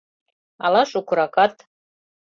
Ала 0.65 0.81
шукыракат... 0.91 1.53